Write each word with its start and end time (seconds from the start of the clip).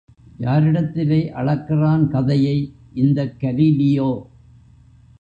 யாரிடத்திலே 0.39 1.19
அளக்கிறான் 1.33 2.07
கதையை 2.07 2.57
இந்தக் 2.93 3.37
கலீலியோ! 3.39 4.11